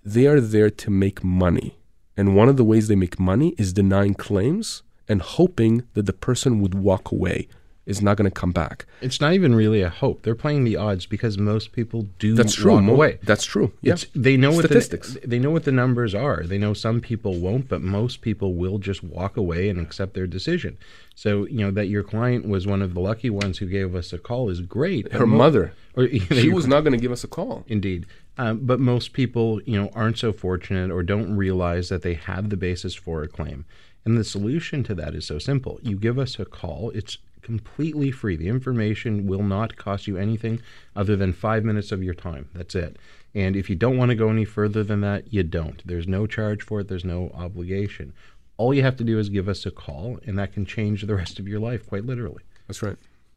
[0.04, 1.78] They are there to make money.
[2.16, 6.12] And one of the ways they make money is denying claims and hoping that the
[6.12, 7.48] person would walk away
[7.86, 8.86] is not going to come back.
[9.00, 10.22] It's not even really a hope.
[10.22, 12.72] They're playing the odds because most people do That's true.
[12.72, 13.18] walk away.
[13.22, 13.72] That's true.
[13.82, 13.94] Yeah.
[13.94, 15.14] It's, they know what Statistics.
[15.14, 16.44] the, they know what the numbers are.
[16.44, 20.26] They know some people won't, but most people will just walk away and accept their
[20.26, 20.78] decision.
[21.14, 24.12] So you know that your client was one of the lucky ones who gave us
[24.12, 25.12] a call is great.
[25.12, 27.64] Her mo- mother, or, you know, she was not going to give us a call.
[27.68, 28.06] Indeed.
[28.36, 32.50] Um, but most people, you know, aren't so fortunate or don't realize that they have
[32.50, 33.64] the basis for a claim.
[34.04, 35.78] And the solution to that is so simple.
[35.82, 36.90] You give us a call.
[36.90, 38.34] It's completely free.
[38.34, 40.60] The information will not cost you anything
[40.96, 42.48] other than five minutes of your time.
[42.54, 42.96] That's it.
[43.34, 45.86] And if you don't want to go any further than that, you don't.
[45.86, 48.12] There's no charge for it, there's no obligation.
[48.56, 51.14] All you have to do is give us a call, and that can change the
[51.14, 52.42] rest of your life, quite literally.
[52.66, 52.96] That's right.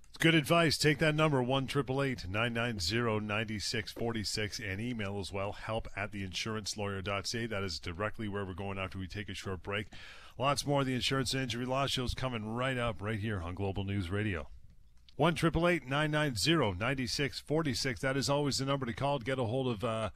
[0.10, 0.78] It's good advice.
[0.78, 7.46] Take that number, 1 9646 and email as well, help at theinsurancelawyer.ca.
[7.48, 9.88] That is directly where we're going after we take a short break.
[10.40, 13.84] Lots more of the Insurance Injury Law Shows coming right up, right here on Global
[13.84, 14.48] News Radio.
[15.16, 18.02] 1 990 9646.
[18.02, 20.10] That is always the number to call to get a hold of uh,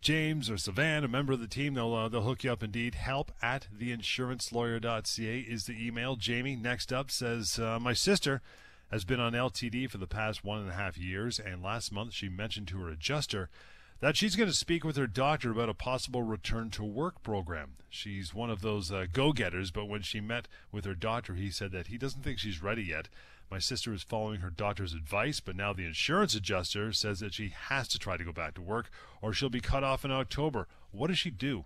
[0.00, 1.74] James or Sivan, a member of the team.
[1.74, 2.96] They'll, uh, they'll hook you up indeed.
[2.96, 6.16] Help at theinsurancelawyer.ca is the email.
[6.16, 8.42] Jamie, next up, says uh, My sister
[8.90, 12.12] has been on LTD for the past one and a half years, and last month
[12.12, 13.48] she mentioned to her adjuster
[14.00, 17.72] that she's going to speak with her doctor about a possible return to work program.
[17.88, 21.50] She's one of those uh, go getters, but when she met with her doctor, he
[21.50, 23.08] said that he doesn't think she's ready yet.
[23.50, 27.52] My sister is following her doctor's advice, but now the insurance adjuster says that she
[27.68, 28.90] has to try to go back to work
[29.20, 30.68] or she'll be cut off in October.
[30.92, 31.64] What does she do?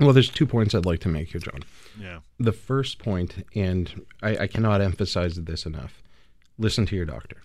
[0.00, 1.60] Well, there's two points I'd like to make here, John.
[2.00, 2.20] Yeah.
[2.40, 6.02] The first point, and I, I cannot emphasize this enough
[6.58, 7.38] listen to your doctor.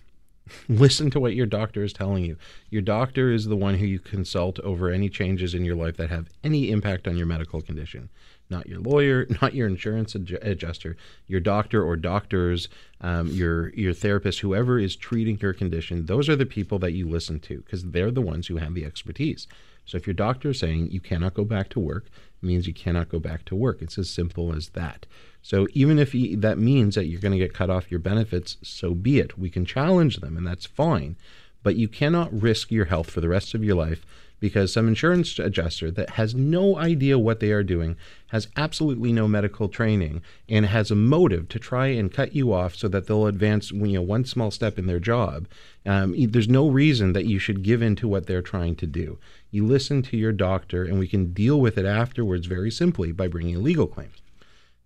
[0.68, 2.36] listen to what your doctor is telling you.
[2.70, 6.10] Your doctor is the one who you consult over any changes in your life that
[6.10, 8.08] have any impact on your medical condition.
[8.50, 10.96] Not your lawyer, not your insurance adju- adjuster,
[11.26, 12.68] your doctor or doctors,
[13.00, 16.06] um, your your therapist, whoever is treating your condition.
[16.06, 18.84] Those are the people that you listen to because they're the ones who have the
[18.84, 19.46] expertise.
[19.88, 22.74] So if your doctor is saying you cannot go back to work, it means you
[22.74, 23.80] cannot go back to work.
[23.80, 25.06] It's as simple as that.
[25.40, 28.58] So even if he, that means that you're going to get cut off your benefits,
[28.62, 29.38] so be it.
[29.38, 31.16] We can challenge them, and that's fine.
[31.62, 34.04] But you cannot risk your health for the rest of your life
[34.40, 37.96] because some insurance adjuster that has no idea what they are doing,
[38.28, 42.74] has absolutely no medical training, and has a motive to try and cut you off
[42.74, 45.48] so that they'll advance you know one small step in their job.
[45.86, 49.18] Um, there's no reason that you should give in to what they're trying to do.
[49.50, 53.28] You listen to your doctor, and we can deal with it afterwards very simply by
[53.28, 54.20] bringing a legal claims.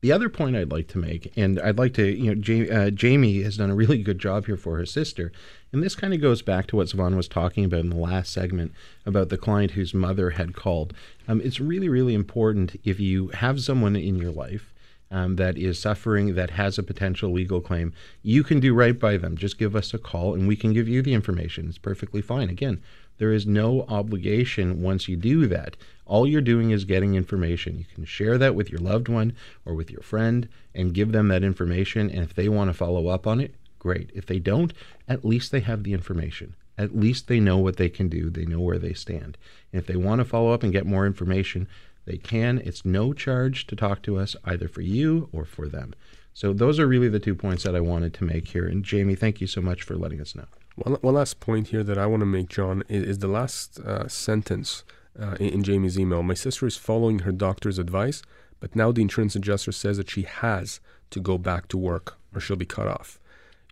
[0.02, 2.90] The other point I'd like to make, and I'd like to, you know, Jamie, uh,
[2.90, 5.30] Jamie has done a really good job here for her sister,
[5.72, 8.32] and this kind of goes back to what Sivan was talking about in the last
[8.32, 8.72] segment
[9.06, 10.92] about the client whose mother had called.
[11.28, 14.74] Um, it's really, really important if you have someone in your life
[15.12, 17.92] um, that is suffering, that has a potential legal claim,
[18.22, 19.36] you can do right by them.
[19.36, 21.68] Just give us a call, and we can give you the information.
[21.68, 22.50] It's perfectly fine.
[22.50, 22.82] Again,
[23.18, 25.76] there is no obligation once you do that.
[26.06, 27.78] All you're doing is getting information.
[27.78, 29.34] You can share that with your loved one
[29.64, 32.10] or with your friend and give them that information.
[32.10, 34.10] And if they want to follow up on it, great.
[34.14, 34.72] If they don't,
[35.08, 36.54] at least they have the information.
[36.78, 39.36] At least they know what they can do, they know where they stand.
[39.72, 41.68] And if they want to follow up and get more information,
[42.04, 42.58] they can.
[42.64, 45.94] It's no charge to talk to us, either for you or for them.
[46.34, 48.66] So, those are really the two points that I wanted to make here.
[48.66, 50.46] And, Jamie, thank you so much for letting us know.
[50.76, 53.78] One, one last point here that I want to make, John, is, is the last
[53.80, 54.84] uh, sentence
[55.20, 56.22] uh, in, in Jamie's email.
[56.22, 58.22] My sister is following her doctor's advice,
[58.60, 62.40] but now the insurance adjuster says that she has to go back to work or
[62.40, 63.18] she'll be cut off.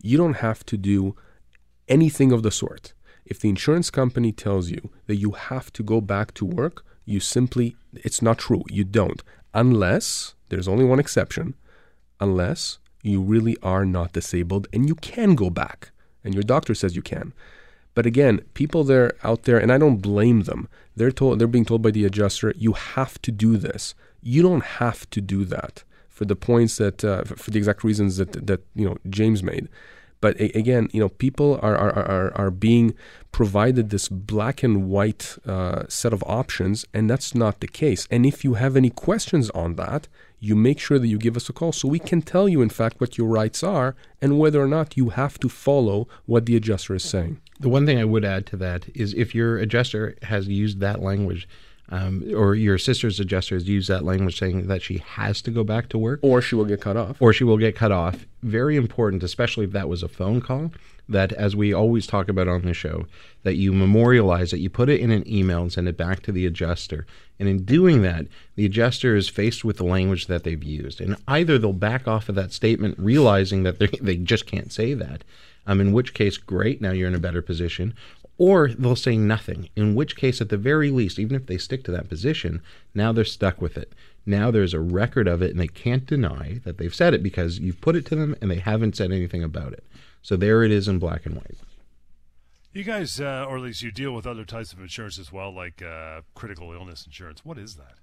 [0.03, 1.17] You don't have to do
[1.89, 2.93] anything of the sort.
[3.25, 7.21] If the insurance company tells you that you have to go back to work, you
[7.21, 8.65] simply, it's not true.
[8.69, 9.23] You don't.
[9.55, 11.55] Unless, there's only one exception,
[12.21, 15.91] unless you really are not disabled and you can go back
[16.25, 17.33] and your doctor says you can.
[17.95, 20.69] But again, people there out there, and I don't blame them.
[20.97, 23.95] They're told they're being told by the adjuster, you have to do this.
[24.23, 28.17] You don't have to do that for the points that uh, for the exact reasons
[28.19, 29.69] that that you know James made.
[30.21, 32.95] But again, you know, people are are, are, are being
[33.33, 38.07] provided this black and white uh, set of options, and that's not the case.
[38.11, 40.09] And if you have any questions on that,
[40.41, 42.71] you make sure that you give us a call so we can tell you, in
[42.71, 46.57] fact, what your rights are and whether or not you have to follow what the
[46.57, 47.41] adjuster is saying.
[47.61, 51.03] The one thing I would add to that is if your adjuster has used that
[51.03, 51.47] language,
[51.91, 55.65] um, or your sister's adjuster has used that language saying that she has to go
[55.65, 58.27] back to work, or she will get cut off, or she will get cut off.
[58.43, 60.73] Very important, especially if that was a phone call.
[61.09, 63.07] That, as we always talk about on the show,
[63.43, 66.31] that you memorialize it, you put it in an email and send it back to
[66.31, 67.05] the adjuster.
[67.41, 71.17] And in doing that, the adjuster is faced with the language that they've used, and
[71.27, 75.25] either they'll back off of that statement, realizing that they they just can't say that,
[75.67, 77.93] um, in which case, great, now you're in a better position,
[78.41, 81.85] or they'll say nothing, in which case, at the very least, even if they stick
[81.85, 82.63] to that position,
[82.95, 83.93] now they're stuck with it.
[84.25, 87.59] Now there's a record of it, and they can't deny that they've said it because
[87.59, 89.85] you've put it to them and they haven't said anything about it.
[90.23, 91.59] So there it is in black and white.
[92.73, 95.55] You guys, uh, or at least you deal with other types of insurance as well,
[95.55, 97.45] like uh, critical illness insurance.
[97.45, 97.97] What is that?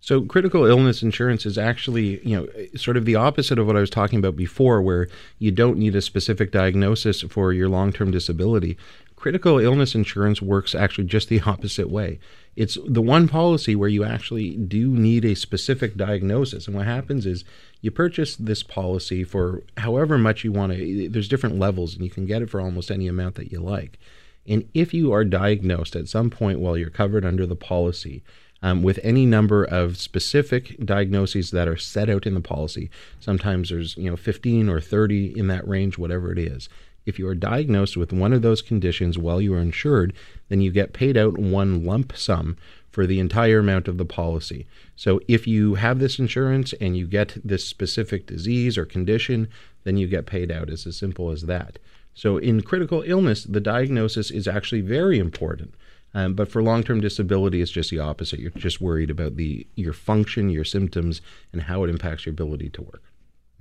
[0.00, 3.80] So critical illness insurance is actually, you know, sort of the opposite of what I
[3.80, 5.06] was talking about before, where
[5.38, 8.76] you don't need a specific diagnosis for your long-term disability
[9.22, 12.18] critical illness insurance works actually just the opposite way.
[12.56, 16.66] It's the one policy where you actually do need a specific diagnosis.
[16.66, 17.44] And what happens is
[17.82, 22.10] you purchase this policy for however much you want to, there's different levels, and you
[22.10, 23.96] can get it for almost any amount that you like.
[24.44, 28.24] And if you are diagnosed at some point while you're covered under the policy,
[28.64, 32.90] um, with any number of specific diagnoses that are set out in the policy.
[33.18, 36.68] Sometimes there's you know 15 or 30 in that range, whatever it is.
[37.04, 40.12] If you are diagnosed with one of those conditions while you are insured,
[40.48, 42.56] then you get paid out one lump sum
[42.90, 44.66] for the entire amount of the policy.
[44.96, 49.48] So if you have this insurance and you get this specific disease or condition,
[49.84, 50.68] then you get paid out.
[50.68, 51.78] It's as simple as that.
[52.14, 55.74] So in critical illness, the diagnosis is actually very important.
[56.14, 58.38] Um, but for long-term disability, it's just the opposite.
[58.38, 61.22] You're just worried about the your function, your symptoms,
[61.54, 63.02] and how it impacts your ability to work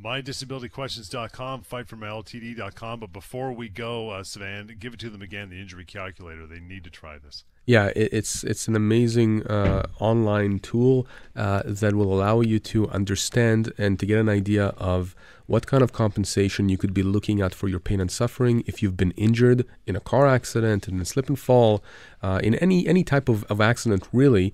[0.04, 3.00] mydisabilityquestions.com, fightformyltd.com.
[3.00, 6.48] But before we go, uh, Sivan, give it to them again, the injury calculator.
[6.48, 7.44] They need to try this.
[7.66, 12.90] Yeah, it, it's it's an amazing uh, online tool uh, that will allow you to
[12.90, 17.42] understand and to get an idea of what kind of compensation you could be looking
[17.42, 21.00] at for your pain and suffering if you've been injured in a car accident, in
[21.00, 21.84] a slip and fall,
[22.24, 24.54] uh, in any any type of, of accident, really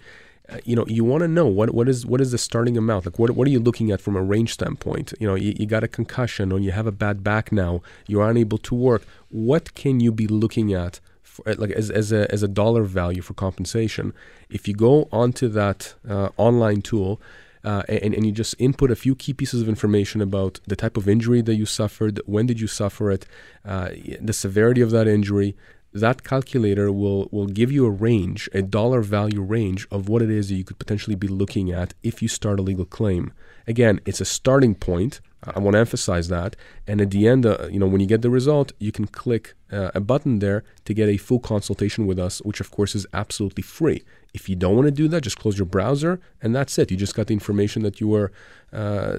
[0.64, 3.06] you know you want to know what what is what is the starting amount?
[3.06, 5.14] Like what what are you looking at from a range standpoint?
[5.20, 8.28] You know you, you got a concussion or you have a bad back now you're
[8.30, 9.06] unable to work.
[9.30, 11.00] What can you be looking at
[11.46, 14.14] like as, as a as a dollar value for compensation?
[14.50, 17.22] If you go onto that uh, online tool
[17.64, 20.96] uh, and, and you just input a few key pieces of information about the type
[20.96, 23.26] of injury that you suffered, when did you suffer it,
[23.66, 23.90] uh,
[24.22, 25.56] the severity of that injury,
[26.00, 30.30] that calculator will, will give you a range, a dollar value range of what it
[30.30, 33.32] is that you could potentially be looking at if you start a legal claim.
[33.68, 35.20] Again, it's a starting point.
[35.44, 36.56] I want to emphasize that.
[36.88, 39.54] And at the end, uh, you know, when you get the result, you can click
[39.72, 43.06] uh, a button there to get a full consultation with us, which of course is
[43.14, 44.04] absolutely free.
[44.34, 46.92] If you don't want to do that, just close your browser and that's it.
[46.92, 48.32] You just got the information that you were
[48.74, 49.18] uh,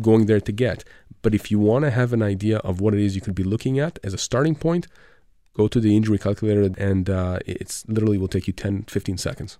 [0.00, 0.84] going there to get.
[1.22, 3.44] But if you want to have an idea of what it is you could be
[3.44, 4.88] looking at as a starting point,
[5.54, 9.58] go to the injury calculator and uh, it's literally will take you 10 15 seconds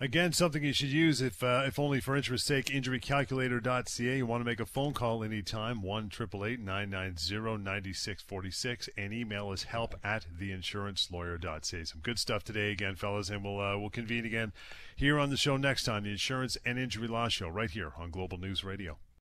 [0.00, 4.16] Again, something you should use if, uh, if only for interest sake, injurycalculator.ca.
[4.16, 9.64] You want to make a phone call anytime, 1 888 990 9646, and email is
[9.64, 11.84] help at theinsurancelawyer.ca.
[11.84, 14.52] Some good stuff today again, fellas, and we'll, uh, we'll convene again
[14.94, 18.12] here on the show next time, the Insurance and Injury Law Show, right here on
[18.12, 18.98] Global News Radio.